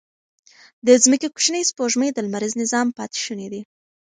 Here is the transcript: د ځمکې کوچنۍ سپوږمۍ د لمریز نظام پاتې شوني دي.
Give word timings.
د 0.85 0.87
ځمکې 1.03 1.27
کوچنۍ 1.33 1.63
سپوږمۍ 1.69 2.09
د 2.13 2.17
لمریز 2.25 2.53
نظام 2.61 2.87
پاتې 2.97 3.17
شوني 3.25 3.47
دي. 3.53 3.61